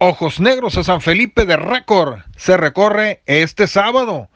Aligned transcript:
Ojos 0.00 0.38
Negros 0.38 0.78
a 0.78 0.84
San 0.84 1.00
Felipe 1.00 1.44
de 1.44 1.56
Récord. 1.56 2.20
Se 2.36 2.56
recorre 2.56 3.20
este 3.26 3.66
sábado, 3.66 4.28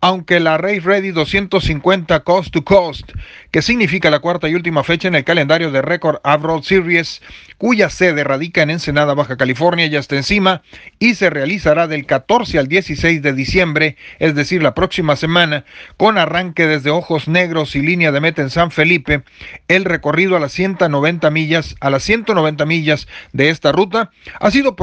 aunque 0.00 0.38
la 0.38 0.58
Race 0.58 0.78
Ready 0.78 1.10
250 1.10 2.20
Coast 2.20 2.52
to 2.52 2.62
Coast, 2.62 3.10
que 3.50 3.60
significa 3.60 4.10
la 4.10 4.20
cuarta 4.20 4.48
y 4.48 4.54
última 4.54 4.84
fecha 4.84 5.08
en 5.08 5.16
el 5.16 5.24
calendario 5.24 5.72
de 5.72 5.82
Record 5.82 6.20
Road 6.24 6.62
Series, 6.62 7.20
cuya 7.56 7.90
sede 7.90 8.22
radica 8.22 8.62
en 8.62 8.70
Ensenada, 8.70 9.14
Baja 9.14 9.36
California, 9.36 9.86
ya 9.88 9.98
está 9.98 10.14
encima 10.14 10.62
y 11.00 11.16
se 11.16 11.30
realizará 11.30 11.88
del 11.88 12.06
14 12.06 12.60
al 12.60 12.68
16 12.68 13.20
de 13.20 13.32
diciembre, 13.32 13.96
es 14.20 14.36
decir, 14.36 14.62
la 14.62 14.74
próxima 14.74 15.16
semana, 15.16 15.64
con 15.96 16.16
arranque 16.16 16.68
desde 16.68 16.90
Ojos 16.90 17.26
Negros 17.26 17.74
y 17.74 17.82
línea 17.82 18.12
de 18.12 18.20
meta 18.20 18.42
en 18.42 18.50
San 18.50 18.70
Felipe, 18.70 19.24
el 19.66 19.84
recorrido 19.84 20.36
a 20.36 20.40
las 20.40 20.52
190 20.52 21.28
millas, 21.32 21.74
a 21.80 21.90
las 21.90 22.04
190 22.04 22.64
millas 22.66 23.08
de 23.32 23.50
esta 23.50 23.72
ruta. 23.72 24.12
Ha 24.38 24.52
sido 24.52 24.76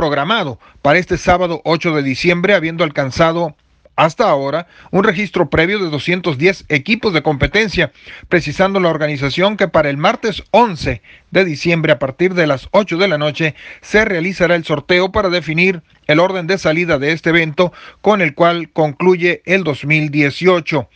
para 0.81 0.97
este 0.97 1.17
sábado 1.17 1.61
8 1.65 1.95
de 1.95 2.03
diciembre, 2.03 2.55
habiendo 2.55 2.83
alcanzado 2.83 3.55
hasta 3.95 4.27
ahora 4.27 4.67
un 4.91 5.03
registro 5.03 5.49
previo 5.49 5.79
de 5.79 5.89
210 5.89 6.65
equipos 6.69 7.13
de 7.13 7.21
competencia, 7.21 7.91
precisando 8.27 8.79
la 8.79 8.89
organización 8.89 9.55
que 9.55 9.67
para 9.67 9.89
el 9.89 9.97
martes 9.97 10.43
11 10.51 11.01
de 11.31 11.45
diciembre 11.45 11.93
a 11.93 11.99
partir 11.99 12.33
de 12.33 12.47
las 12.47 12.67
8 12.71 12.97
de 12.97 13.07
la 13.07 13.17
noche 13.17 13.55
se 13.81 14.03
realizará 14.03 14.55
el 14.55 14.65
sorteo 14.65 15.11
para 15.11 15.29
definir 15.29 15.81
el 16.07 16.19
orden 16.19 16.47
de 16.47 16.57
salida 16.57 16.99
de 16.99 17.11
este 17.11 17.29
evento 17.29 17.71
con 18.01 18.21
el 18.21 18.33
cual 18.33 18.69
concluye 18.71 19.41
el 19.45 19.63
2018. 19.63 20.89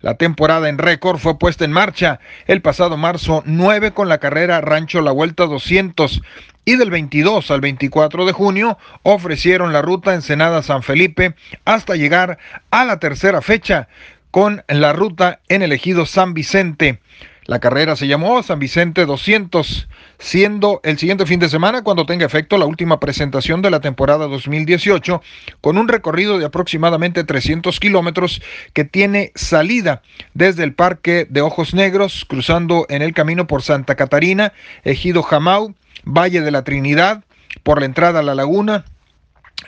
La 0.00 0.14
temporada 0.14 0.68
en 0.68 0.78
récord 0.78 1.18
fue 1.18 1.38
puesta 1.38 1.64
en 1.64 1.72
marcha 1.72 2.20
el 2.46 2.62
pasado 2.62 2.96
marzo 2.96 3.42
9 3.46 3.92
con 3.92 4.08
la 4.08 4.18
carrera 4.18 4.60
Rancho 4.60 5.02
La 5.02 5.12
Vuelta 5.12 5.46
200 5.46 6.22
y 6.64 6.76
del 6.76 6.90
22 6.90 7.50
al 7.50 7.60
24 7.60 8.26
de 8.26 8.32
junio 8.32 8.78
ofrecieron 9.02 9.72
la 9.72 9.82
ruta 9.82 10.14
Ensenada 10.14 10.62
San 10.62 10.82
Felipe 10.82 11.34
hasta 11.64 11.96
llegar 11.96 12.38
a 12.70 12.84
la 12.84 12.98
tercera 12.98 13.42
fecha 13.42 13.88
con 14.30 14.62
la 14.68 14.92
ruta 14.92 15.40
en 15.48 15.62
el 15.62 15.72
ejido 15.72 16.06
San 16.06 16.34
Vicente. 16.34 17.00
La 17.50 17.58
carrera 17.58 17.96
se 17.96 18.06
llamó 18.06 18.44
San 18.44 18.60
Vicente 18.60 19.06
200, 19.06 19.88
siendo 20.20 20.80
el 20.84 20.98
siguiente 20.98 21.26
fin 21.26 21.40
de 21.40 21.48
semana 21.48 21.82
cuando 21.82 22.06
tenga 22.06 22.24
efecto 22.24 22.56
la 22.56 22.64
última 22.64 23.00
presentación 23.00 23.60
de 23.60 23.72
la 23.72 23.80
temporada 23.80 24.28
2018, 24.28 25.20
con 25.60 25.76
un 25.76 25.88
recorrido 25.88 26.38
de 26.38 26.44
aproximadamente 26.44 27.24
300 27.24 27.80
kilómetros 27.80 28.40
que 28.72 28.84
tiene 28.84 29.32
salida 29.34 30.00
desde 30.32 30.62
el 30.62 30.74
Parque 30.74 31.26
de 31.28 31.40
Ojos 31.40 31.74
Negros, 31.74 32.24
cruzando 32.24 32.86
en 32.88 33.02
el 33.02 33.14
camino 33.14 33.48
por 33.48 33.62
Santa 33.62 33.96
Catarina, 33.96 34.52
Ejido 34.84 35.24
Jamau, 35.24 35.74
Valle 36.04 36.42
de 36.42 36.52
la 36.52 36.62
Trinidad, 36.62 37.24
por 37.64 37.80
la 37.80 37.86
entrada 37.86 38.20
a 38.20 38.22
la 38.22 38.36
laguna, 38.36 38.84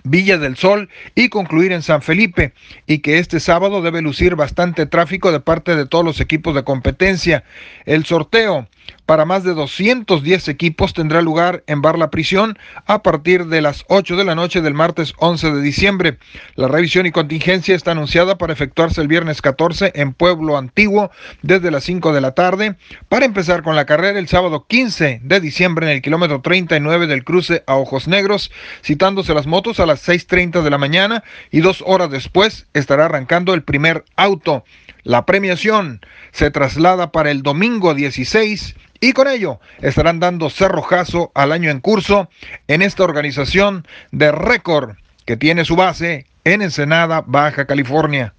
Villa 0.05 0.39
del 0.39 0.57
Sol 0.57 0.89
y 1.15 1.29
concluir 1.29 1.73
en 1.73 1.83
San 1.83 2.03
Felipe 2.03 2.53
y 2.87 2.99
que 2.99 3.19
este 3.19 3.41
sábado 3.41 3.83
debe 3.83 4.03
lucir 4.03 4.37
bastante 4.37 4.87
tráfico 4.87 5.33
de 5.33 5.41
parte 5.41 5.77
de 5.77 5.87
todos 5.87 6.05
los 6.05 6.21
equipos 6.21 6.55
de 6.55 6.65
competencia. 6.65 7.45
El 7.85 8.05
sorteo 8.05 8.69
para 9.13 9.27
más 9.27 9.45
de 9.45 9.53
210 9.53 10.49
equipos 10.49 10.95
tendrá 10.95 11.21
lugar 11.21 11.65
en 11.67 11.83
Bar 11.83 11.99
La 11.99 12.09
Prisión 12.09 12.59
a 12.87 13.03
partir 13.03 13.45
de 13.45 13.61
las 13.61 13.85
8 13.89 14.17
de 14.17 14.25
la 14.25 14.35
noche 14.35 14.63
del 14.63 14.73
martes 14.73 15.13
11 15.19 15.53
de 15.53 15.61
diciembre. 15.61 16.17
La 16.55 16.67
revisión 16.67 17.05
y 17.05 17.11
contingencia 17.11 17.75
está 17.75 17.91
anunciada 17.91 18.39
para 18.39 18.55
efectuarse 18.55 19.03
el 19.03 19.09
viernes 19.09 19.43
14 19.43 19.93
en 19.97 20.15
Pueblo 20.15 20.57
Antiguo 20.57 21.11
desde 21.43 21.71
las 21.71 21.85
5 21.85 22.15
de 22.15 22.23
la 22.23 22.33
tarde 22.33 22.77
para 23.11 23.27
empezar 23.27 23.63
con 23.63 23.77
la 23.77 23.85
carrera 23.85 24.19
el 24.19 24.29
sábado 24.29 24.65
15 24.67 25.21
de 25.23 25.41
diciembre 25.41 25.85
en 25.89 25.93
el 25.93 26.01
kilómetro 26.01 26.41
39 26.41 27.07
del 27.07 27.23
cruce 27.23 27.65
a 27.67 27.75
Ojos 27.75 28.09
Negros, 28.09 28.51
citándose 28.83 29.35
las 29.35 29.47
motos 29.47 29.79
a 29.79 29.85
las 29.85 30.09
6.30 30.09 30.63
de 30.63 30.71
la 30.71 30.79
mañana 30.79 31.23
y 31.51 31.61
dos 31.61 31.85
horas 31.87 32.11
después 32.11 32.67
estará 32.73 33.05
arrancando 33.05 33.53
el 33.53 33.63
primer 33.63 34.07
auto. 34.17 34.65
La 35.05 35.27
premiación 35.27 36.01
se 36.31 36.51
traslada 36.51 37.11
para 37.11 37.31
el 37.31 37.43
domingo 37.43 37.95
16 37.95 38.77
y 39.01 39.13
con 39.13 39.27
ello 39.27 39.61
estarán 39.81 40.21
dando 40.21 40.49
cerrojazo 40.49 41.33
al 41.35 41.51
año 41.51 41.71
en 41.71 41.81
curso 41.81 42.31
en 42.69 42.83
esta 42.83 43.03
organización 43.03 43.85
de 44.13 44.31
récord 44.31 44.97
que 45.25 45.37
tiene 45.37 45.65
su 45.65 45.75
base 45.75 46.27
en 46.45 46.63
Ensenada, 46.63 47.25
Baja 47.27 47.67
California. 47.67 48.35